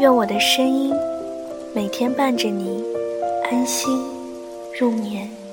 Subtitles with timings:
[0.00, 0.92] 愿我的声音
[1.72, 2.82] 每天伴着你
[3.44, 3.88] 安心
[4.78, 5.43] 入眠。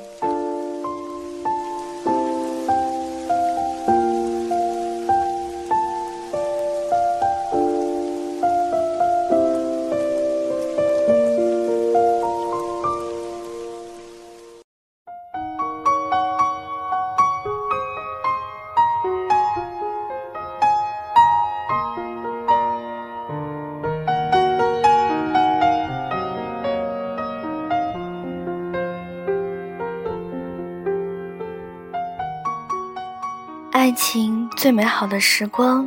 [33.92, 35.86] 爱情最美好的时光，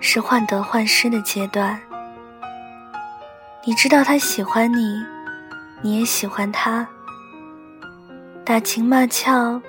[0.00, 1.80] 是患得患失的阶段。
[3.64, 5.00] 你知道他喜欢你，
[5.82, 6.84] 你也喜欢他。
[8.44, 9.62] 打情骂俏、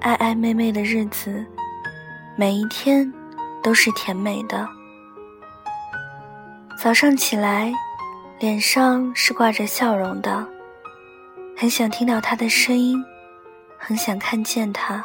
[0.00, 1.44] 爱爱妹妹的日子，
[2.38, 3.12] 每一天
[3.62, 4.66] 都是甜美的。
[6.82, 7.70] 早上起来，
[8.38, 10.48] 脸上是挂着笑容的，
[11.54, 13.04] 很想听到他的声音，
[13.76, 15.04] 很想看见他。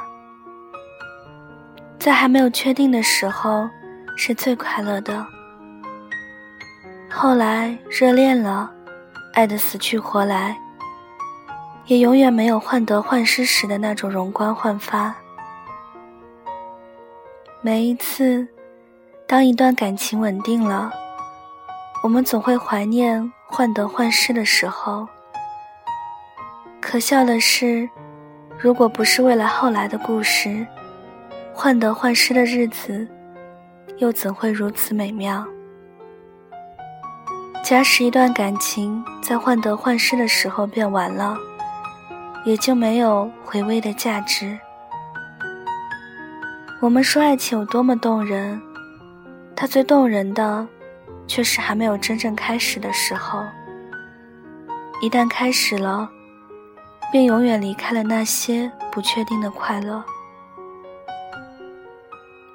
[1.99, 3.69] 在还没有确定的时候，
[4.15, 5.25] 是最快乐的。
[7.09, 8.71] 后来热恋了，
[9.33, 10.57] 爱得死去活来，
[11.87, 15.13] 也永远没有患得患失时的那种容光焕发。
[17.61, 18.47] 每一次，
[19.27, 20.89] 当一段感情稳定了，
[22.01, 25.05] 我们总会怀念患得患失的时候。
[26.79, 27.89] 可笑的是，
[28.57, 30.65] 如果不是为了后来的故事。
[31.53, 33.07] 患得患失的日子，
[33.97, 35.45] 又怎会如此美妙？
[37.63, 41.37] 假使一段感情在患得患失的时候变完了，
[42.45, 44.57] 也就没有回味的价值。
[46.81, 48.59] 我们说爱情有多么动人，
[49.55, 50.65] 它最动人的，
[51.27, 53.43] 却是还没有真正开始的时候。
[55.01, 56.09] 一旦开始了，
[57.11, 60.03] 便永远离开了那些不确定的快乐。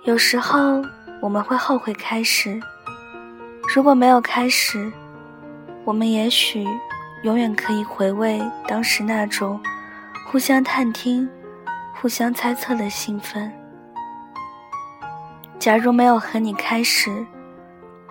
[0.05, 0.85] 有时候
[1.19, 2.61] 我们会后悔开始，
[3.75, 4.93] 如果没有开始，
[5.83, 6.67] 我们也许
[7.23, 8.39] 永远可以回味
[8.69, 9.59] 当时那种
[10.27, 11.27] 互相探听、
[11.95, 13.51] 互相猜测的兴奋。
[15.59, 17.25] 假如没有和你开始，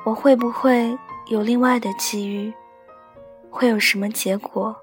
[0.03, 2.51] 我会不会有另外的机遇？
[3.51, 4.75] 会有什么结果？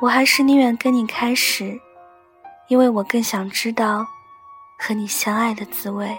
[0.00, 1.78] 我还是宁愿跟你开始，
[2.68, 4.06] 因为我更想知道。
[4.82, 6.16] 和你相爱的滋味。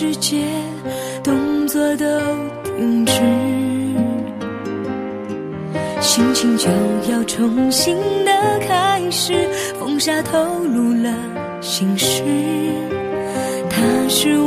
[0.00, 0.46] 世界
[1.22, 2.06] 动作都
[2.64, 3.12] 停止，
[6.00, 6.70] 心情就
[7.12, 7.94] 要重新
[8.24, 8.32] 的
[8.66, 9.46] 开始。
[9.78, 11.14] 风沙透露了
[11.60, 12.22] 心事，
[13.68, 14.38] 他是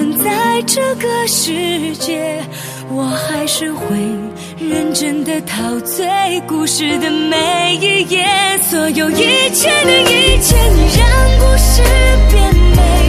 [0.00, 2.42] 存在这个世界
[2.88, 3.98] 我还是会
[4.58, 6.08] 认真的陶醉
[6.48, 8.24] 故事的每一页。
[8.62, 11.06] 所有一切的一切你让
[11.38, 11.82] 故事
[12.30, 12.99] 变美。